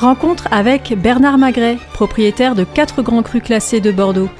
[0.00, 4.30] Rencontre avec Bernard Magret, propriétaire de quatre grands crus classés de Bordeaux.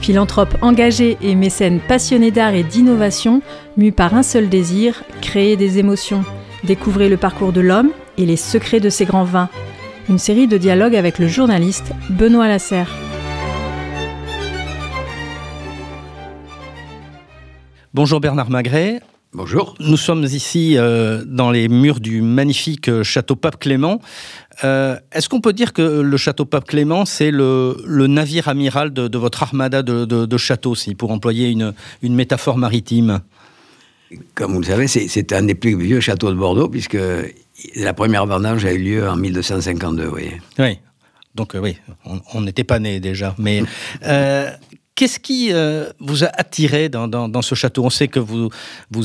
[0.00, 3.42] Philanthrope engagé et mécène passionné d'art et d'innovation,
[3.76, 6.24] mu par un seul désir, créer des émotions.
[6.62, 9.48] Découvrez le parcours de l'homme et les secrets de ses grands vins.
[10.08, 12.94] Une série de dialogues avec le journaliste Benoît Lasserre.
[17.92, 19.00] Bonjour Bernard Magret.
[19.34, 19.74] Bonjour.
[19.78, 24.00] Nous sommes ici euh, dans les murs du magnifique euh, château Pape Clément.
[24.64, 29.18] Euh, est-ce qu'on peut dire que le château Pape Clément, c'est le, navire amiral de,
[29.18, 33.20] votre armada de, de, châteaux, si, pour employer une, métaphore maritime?
[34.34, 36.98] Comme vous le savez, c'est un des plus vieux châteaux de Bordeaux, puisque
[37.76, 40.40] la première vendange a eu lieu en 1252, vous voyez.
[40.58, 40.78] Oui,
[41.34, 41.76] donc oui,
[42.32, 43.34] on n'était pas né déjà.
[43.36, 43.62] Mais
[44.98, 47.84] Qu'est-ce qui euh, vous a attiré dans, ce château?
[47.84, 48.50] On sait que vous,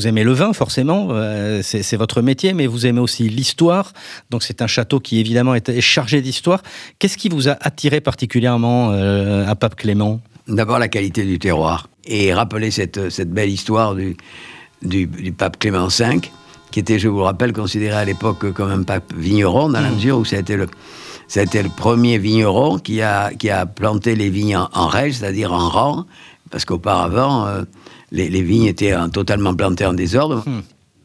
[0.08, 3.92] aimez le vin, forcément, euh, c'est votre métier, mais vous aimez aussi l'histoire.
[4.28, 6.64] Donc c'est un château qui évidemment est, chargé d'histoire.
[6.98, 10.20] Qu'est-ce qui vous a attiré particulièrement euh, à Pape Clément?
[10.48, 12.98] D'abord la qualité du terroir et rappeler cette,
[13.32, 14.16] belle histoire du,
[15.38, 16.22] pape Clément V,
[16.74, 19.90] qui était, je vous le rappelle, considéré à l'époque comme un pape vigneron, dans la
[19.90, 19.94] mmh.
[19.94, 20.66] mesure où ça a été le
[21.28, 25.68] c'était le premier vigneron qui a, qui a planté les vignes en, en c'est-à-dire en
[25.68, 26.04] rang,
[26.50, 27.62] parce qu'auparavant, euh,
[28.10, 30.42] les, vignes étaient totalement plantées en désordre.
[30.46, 30.62] Hmm.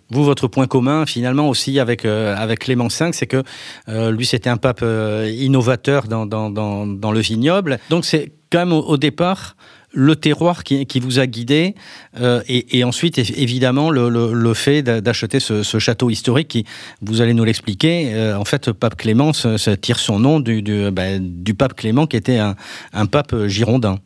[0.10, 3.44] Vous, votre point commun, finalement, aussi avec, euh, avec Clément V, c'est que
[3.90, 4.84] euh, lui, c'était un pape
[5.28, 7.78] innovateur dans, dans, dans, dans, le vignoble.
[7.92, 9.56] Donc, c'est quand même au départ
[9.92, 11.76] le terroir qui, vous a guidé
[12.20, 16.66] euh, et, ensuite évidemment le, fait d'acheter ce, château historique qui,
[17.02, 21.20] vous allez nous l'expliquer, euh, en fait Pape Clément se, tire son nom du, ben,
[21.22, 24.00] du, pape Clément qui était un, pape girondin.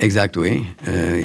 [0.00, 0.64] Exact, oui.
[0.88, 1.22] Euh,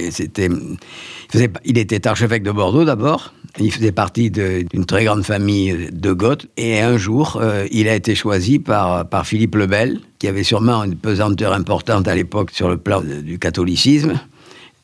[1.65, 6.47] il était archevêque de Bordeaux d'abord, il faisait partie d'une très grande famille de Goths.
[6.57, 10.43] Et un jour, euh, il a été choisi par, par Philippe le Bel, qui avait
[10.43, 14.19] sûrement une pesanteur importante à l'époque sur le plan du catholicisme,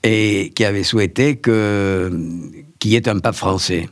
[0.04, 3.90] et qui avait souhaité qu'il y ait un pape français.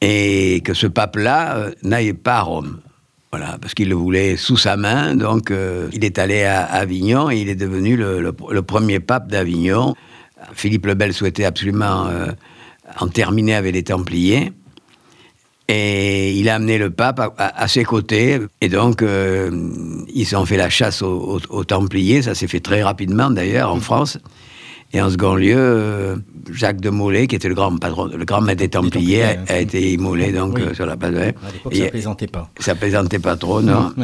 [0.00, 2.80] Et que ce pape-là euh, n'aille pas à Rome.
[3.30, 5.14] Voilà, parce qu'il le voulait sous sa main.
[5.14, 8.32] Donc, euh, il est allé à Avignon et il est devenu le,
[8.62, 9.94] premier pape d'Avignon.
[10.54, 12.08] Philippe le Bel souhaitait absolument
[12.98, 14.52] en terminé avec les Templiers.
[15.68, 18.38] Et il a amené le pape à, ses côtés.
[18.60, 19.70] Et donc, euh,
[20.12, 22.22] ils ont fait la chasse aux, Templiers.
[22.22, 24.18] Ça s'est fait très rapidement, d'ailleurs, en France.
[24.92, 26.16] Et en second lieu, euh,
[26.50, 29.92] Jacques de Molay, qui était le grand patron, le grand maître des Templiers, a, été
[29.92, 32.50] immolé donc euh, sur la place À l'époque, ça plaisantait pas.
[32.58, 33.94] Ça plaisantait pas trop, non.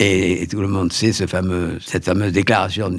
[0.00, 2.98] Et, et, tout le monde sait ce fameux, cette fameuse déclaration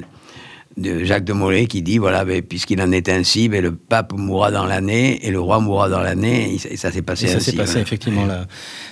[0.76, 4.12] de Jacques de Molay qui dit voilà, ben, puisqu'il en est ainsi, ben, le pape
[4.12, 6.58] mourra dans l'année et le roi mourra dans l'année.
[6.70, 7.34] Et ça, s'est passé ainsi.
[7.36, 8.26] Ça s'est passé, effectivement.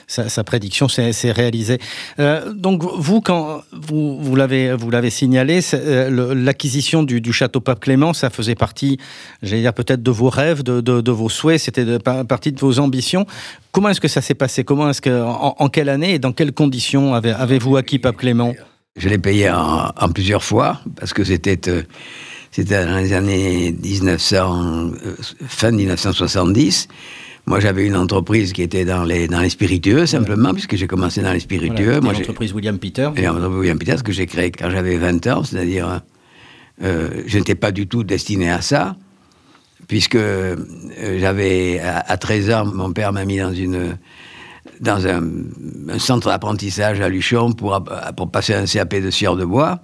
[0.06, 1.78] sa, prédiction s'est réalisée.
[2.18, 8.30] Euh, donc, vous, quand vous, vous l'avez signalé, euh, l'acquisition du, château Pape Clément, ça
[8.30, 8.98] faisait partie,
[9.42, 13.26] j'allais dire, peut-être de vos rêves, de, de, vos souhaits, c'était partie de vos ambitions.
[13.72, 14.64] Comment est-ce que ça s'est passé?
[14.64, 18.54] Comment est-ce que, en, quelle année et dans quelles conditions avez-vous acquis Pape Clément?
[18.96, 21.82] Je l'ai payé en, plusieurs fois, parce que c'était euh,
[22.50, 25.16] c'était dans les années 1900, euh,
[25.46, 26.88] fin 1970.
[27.46, 31.20] Moi, j'avais une entreprise qui était dans les, dans les spiritueux, simplement, puisque j'ai commencé
[31.20, 32.00] dans les spiritueux.
[32.00, 33.12] Moi, l'entreprise William Peters.
[33.16, 36.00] Et l'entreprise William Peters, que j'ai créée quand j'avais 20 ans, c'est-à-dire,
[36.82, 38.96] euh, je n'étais pas du tout destiné à ça,
[39.88, 40.16] puisque
[41.18, 43.98] j'avais, à, à 13 ans, mon père m'a mis dans une
[44.80, 45.22] dans un,
[45.98, 47.82] centre d'apprentissage à Luchon pour,
[48.16, 49.80] pour passer un CAP de sieur de bois.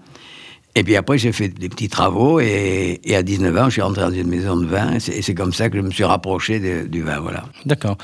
[0.76, 4.02] Et puis après, j'ai fait des petits travaux et, à 19 ans, je suis rentré
[4.02, 7.02] dans une maison de vin et c'est comme ça que je me suis rapproché du
[7.02, 7.44] vin, voilà.
[7.66, 7.98] D'accord.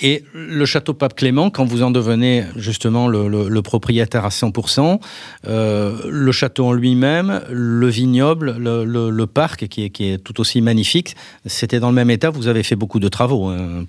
[0.00, 4.98] Et le château Pape Clément, quand vous en devenez justement le, propriétaire à 100%,
[5.46, 11.80] euh, le château en lui-même, le vignoble, le, parc qui est, tout aussi magnifique, c'était
[11.80, 13.48] dans le même état, vous avez fait beaucoup de travaux.
[13.48, 13.84] Hein.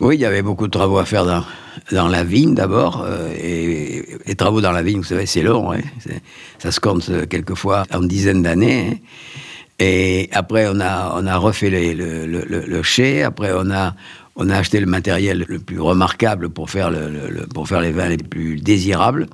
[0.00, 1.24] Oui, il y avait beaucoup de travaux à faire
[1.92, 3.04] dans, la vigne d'abord.
[3.06, 5.72] Euh, et les travaux dans la vigne, vous savez, c'est long.
[5.72, 5.80] Hein,
[6.58, 8.90] ça se compte euh, quelquefois en dizaines d'années.
[8.90, 8.96] Hein.
[9.78, 13.22] Et après, on a, on refait le, le, chai.
[13.22, 13.94] Après, on a,
[14.50, 18.60] acheté le matériel le plus remarquable pour faire, le, pour faire les vins les plus
[18.60, 19.26] désirables.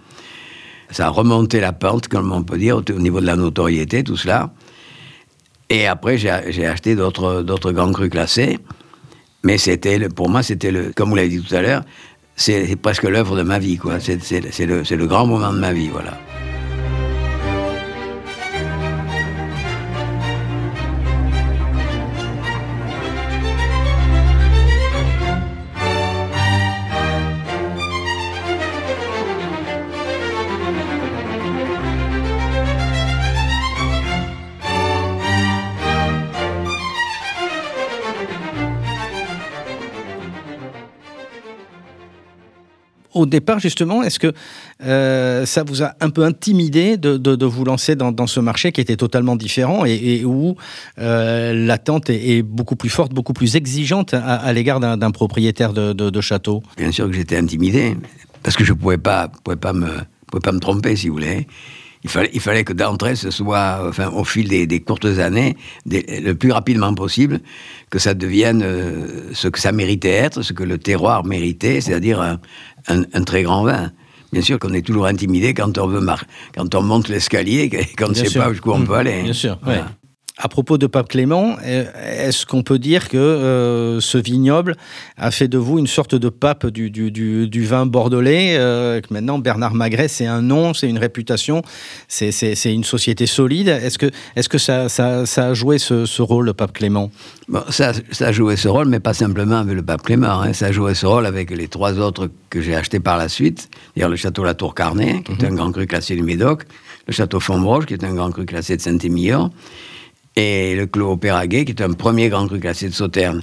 [0.91, 4.17] Ça a remonté la pente, comme on peut dire, au niveau de la notoriété, tout
[4.17, 4.51] cela.
[5.69, 8.59] Et après, j'ai acheté d'autres grands crus classés.
[9.43, 11.83] Mais c'était, pour moi, c'était le, comme vous l'avez dit tout à l'heure,
[12.37, 14.01] c'est presque l'œuvre de ma vie, quoi.
[14.01, 16.19] C'est le, le grand moment de ma vie, voilà.
[43.21, 44.33] Au départ, justement, est-ce que
[44.83, 48.97] euh, ça vous a un peu intimidé de, vous lancer dans, ce marché qui était
[48.97, 50.57] totalement différent et, où
[50.99, 56.63] euh, l'attente est, beaucoup plus forte, beaucoup plus exigeante à, l'égard d'un propriétaire de, château?
[56.77, 57.97] Bien sûr que j'étais intimidé,
[58.43, 61.47] parce que je ne pouvais pas, me tromper, si vous voulez.
[62.03, 65.57] Il fallait, il fallait que d'entrée, ce soit, enfin, au fil des, courtes années,
[65.87, 67.41] le plus rapidement possible,
[67.91, 72.39] que ça devienne euh, ce que ça méritait être, ce que le terroir méritait, c'est-à-dire
[72.89, 73.93] un, très grand vin.
[74.33, 76.07] Bien sûr qu'on est toujours intimidé quand on veut
[76.55, 77.69] quand on monte l'escalier,
[77.99, 78.99] qu'on ne sait pas jusqu'où on peut mmh.
[78.99, 79.23] aller.
[79.23, 79.59] Bien sûr.
[80.43, 84.75] À propos de Pape Clément, euh, est-ce qu'on peut dire que euh, ce vignoble
[85.19, 89.39] a fait de vous une sorte de pape du, du, vin bordelais euh, que Maintenant,
[89.39, 91.61] Bernard Magret, c'est un nom, c'est une réputation,
[92.09, 92.33] c'est
[92.65, 93.69] une société solide.
[93.69, 96.73] Est-ce que, est -ce que ça, ça, ça, a joué ce, ce, rôle, le Pape
[96.73, 97.11] Clément?
[97.49, 100.41] Bon, ça, ça, a joué ce rôle, mais pas simplement avec le Pape Clément.
[100.41, 100.55] Hein.
[100.55, 103.69] Ça a joué ce rôle avec les trois autres que j'ai achetés par la suite.
[103.95, 105.53] D'ailleurs, le château La Tour Carnet, qui est mhm.
[105.53, 106.65] un grand cru classé du Médoc,
[107.07, 109.51] le château Fontbroche, qui est un grand cru classé de Saint-Émilion
[110.41, 113.43] et le Clos Péraguet, qui est un premier grand cru classé de Sauterne.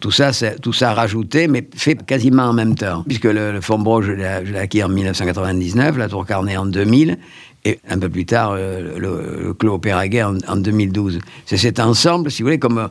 [0.00, 0.30] Tout ça,
[0.62, 3.04] tout ça rajouté, mais fait quasiment en même temps.
[3.06, 4.12] Puisque le, le je
[4.52, 7.18] l'ai acquis en 1999, la Tour Carnet en 2000,
[7.64, 11.18] et un peu plus tard, euh, le, Clos Péraguet en, 2012.
[11.46, 12.88] C'est cet ensemble, si vous voulez, comme euh,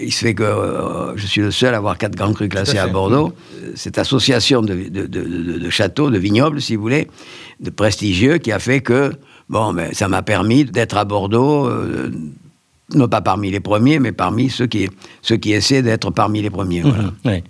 [0.00, 2.78] il se fait que euh, je suis le seul à avoir quatre grands crus classés
[2.78, 3.32] à, Bordeaux,
[3.76, 7.06] cette association de, de, châteaux, de vignobles, si vous voulez,
[7.60, 9.12] de prestigieux, qui a fait que,
[9.48, 11.70] bon, ben, ça m'a permis d'être à Bordeaux
[12.94, 14.88] non pas parmi les premiers, mais parmi ceux qui,
[15.22, 16.82] ceux qui essaient d'être parmi les premiers.
[16.82, 17.40] Voilà.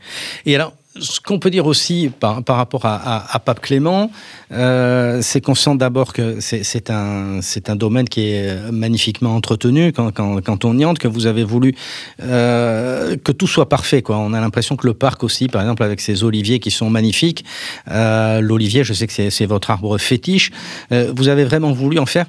[0.47, 4.11] Et alors, ce qu'on peut dire aussi par, par rapport à, à, Pape Clément,
[4.53, 10.13] euh, c'est qu'on sent d'abord que c'est un, un domaine qui est magnifiquement entretenu quand,
[10.13, 11.75] quand, quand on y entre, que vous avez voulu
[12.23, 14.03] euh, que tout soit parfait.
[14.03, 14.17] Quoi.
[14.19, 17.45] On a l'impression que le parc aussi, par exemple, avec ces oliviers qui sont magnifiques,
[17.91, 20.51] euh, l'olivier, je sais que c'est votre arbre fétiche,
[20.91, 22.27] vous avez vraiment voulu en faire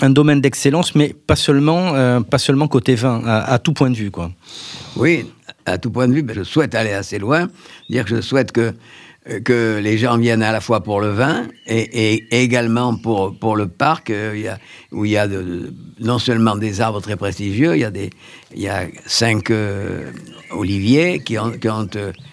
[0.00, 3.96] un domaine d'excellence, mais pas seulement, euh, pas seulement côté vin, à, tout point de
[3.96, 4.30] vue, quoi.
[4.96, 5.26] Oui,
[5.66, 7.48] à tout point de vue, je souhaite aller assez loin,
[7.88, 8.72] dire que je souhaite que
[9.28, 13.54] euh, que les gens viennent à la fois pour le vin et, également pour, pour
[13.54, 14.54] le parc, euh,
[14.92, 15.28] où il y a
[16.00, 17.90] non seulement des arbres très prestigieux, il y a,
[18.54, 19.52] y a cinq
[20.50, 21.86] oliviers qui ont, qui, ont,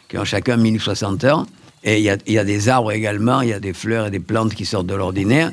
[0.07, 1.45] qui ont chacun 1060 ans,
[1.83, 4.07] et il y, a, il y a des arbres également, il y a des fleurs
[4.07, 5.51] et des plantes qui sortent de l'ordinaire.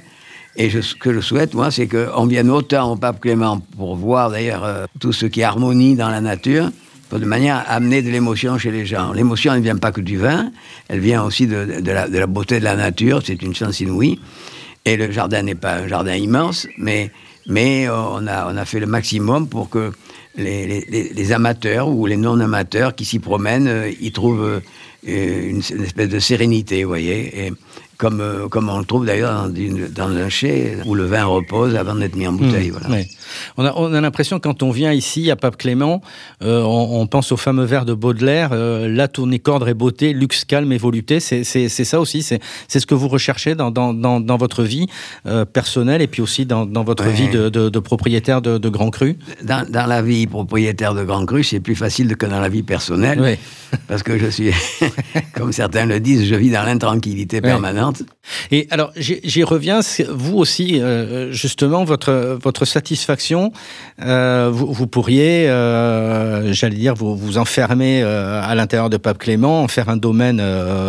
[0.56, 4.30] Et ce que je souhaite, moi, c'est qu'on vienne autant au Pape Clément pour voir
[4.30, 6.70] d'ailleurs euh, tout ce qui harmonie dans la nature,
[7.12, 9.12] de manière à amener de l'émotion chez les gens.
[9.12, 10.50] L'émotion, elle ne vient pas que du vin,
[10.88, 14.18] elle vient aussi de, la, beauté de la nature, c'est une chance inouïe.
[14.84, 17.10] Et le jardin n'est pas un jardin immense, mais,
[17.46, 19.92] mais on, a, on a fait le maximum pour que
[20.36, 24.60] les, amateurs ou les non-amateurs qui s'y promènent, euh, y trouvent
[25.08, 27.52] euh, une, espèce de sérénité, vous voyez.
[27.96, 31.94] Comme, euh, comme on le trouve d'ailleurs dans, un chai où le vin repose avant
[31.94, 32.70] d'être mis en bouteille.
[32.70, 33.04] Mmh, voilà.
[33.56, 36.00] On a, on a l'impression quand on vient ici à Pape Clément,
[36.42, 40.44] euh, on, pense au fameux vers de Baudelaire, euh, la tournée cordre et beauté, luxe,
[40.44, 41.20] calme et volupté.
[41.20, 44.86] C'est ça aussi, c'est ce que vous recherchez dans, dans, dans, votre vie
[45.52, 49.68] personnelle et puis aussi dans, votre vie de, de, propriétaire de, de Grand Cru dans,
[49.68, 53.38] dans, la vie propriétaire de Grand Cru, c'est plus facile que dans la vie personnelle.
[53.88, 54.50] Parce que je suis,
[55.34, 58.02] comme certains le disent, je vis dans l'intranquillité permanente.
[58.50, 63.33] Et alors, j'y reviens, vous aussi, euh, justement, votre, votre satisfaction,
[64.02, 69.68] euh, vous, pourriez, euh, j'allais dire, vous, vous enfermer à l'intérieur de Pape Clément, en
[69.68, 70.42] faire un domaine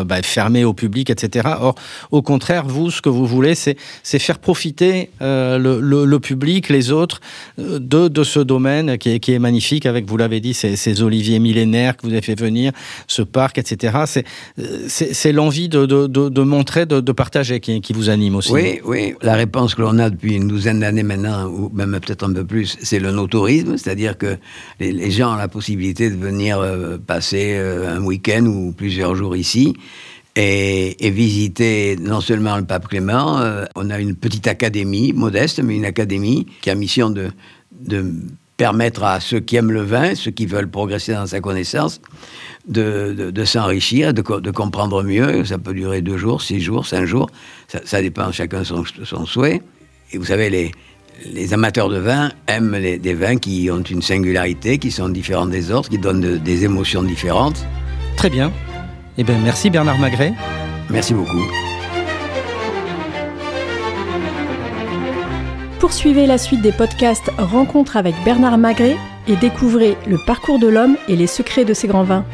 [0.05, 1.49] bah, fermé au public, etc.
[1.59, 1.75] Or,
[2.11, 3.75] au contraire, vous, ce que vous voulez, c'est
[4.19, 7.19] faire profiter le, public, les autres,
[7.57, 12.13] de, ce domaine qui est, magnifique, avec, vous l'avez dit, ces, oliviers millénaires que vous
[12.13, 12.71] avez fait venir,
[13.07, 14.23] ce parc, etc.
[14.87, 18.51] C'est l'envie de, montrer, de, partager qui, qui, vous anime aussi.
[18.51, 19.13] Oui, oui.
[19.21, 22.45] La réponse que l'on a depuis une douzaine d'années maintenant, ou même peut-être un peu
[22.45, 24.37] plus, c'est le no-tourisme, c'est-à-dire que
[24.79, 29.35] les, gens ont la possibilité de venir euh, passer euh, un week-end ou plusieurs jours
[29.35, 29.75] ici.
[30.37, 35.75] Et, visiter non seulement le pape Clément, euh, on a une petite académie, modeste, mais
[35.77, 37.31] une académie qui a mission de,
[38.57, 42.01] permettre à ceux qui aiment le vin, ceux qui veulent progresser dans sa connaissance,
[42.67, 45.45] de, s'enrichir, de, de, comprendre mieux.
[45.45, 47.29] Ça peut durer deux jours, six jours, cinq jours.
[47.67, 49.61] Ça, ça dépend chacun son, son souhait.
[50.11, 50.71] Et vous savez, les,
[51.23, 55.45] les amateurs de vin aiment les, des vins qui ont une singularité, qui sont différents
[55.45, 57.65] des autres, qui donnent des émotions différentes.
[58.17, 58.51] Très bien.
[59.17, 60.33] Eh bien, merci Bernard Magret.
[60.89, 61.43] Merci beaucoup.
[65.79, 70.97] Poursuivez la suite des podcasts Rencontres avec Bernard Magret et découvrez le parcours de l'homme
[71.07, 72.25] et les secrets de ses grands vins.